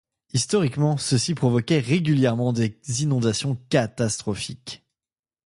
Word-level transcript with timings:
Historiquement, 0.33 0.97
ceci 0.97 1.35
provoquait 1.35 1.77
régulièrement 1.77 2.53
des 2.53 2.73
inondations 3.03 3.59
catastrophiques. 3.69 4.83